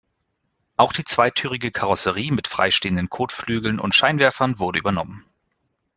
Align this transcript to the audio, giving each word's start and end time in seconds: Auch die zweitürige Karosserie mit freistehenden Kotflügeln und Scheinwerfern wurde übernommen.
Auch 0.77 0.93
die 0.93 1.03
zweitürige 1.03 1.69
Karosserie 1.69 2.31
mit 2.31 2.47
freistehenden 2.47 3.11
Kotflügeln 3.11 3.77
und 3.79 3.93
Scheinwerfern 3.93 4.57
wurde 4.57 4.79
übernommen. 4.79 5.25